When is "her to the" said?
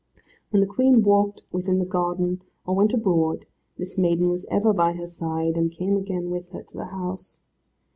6.53-6.85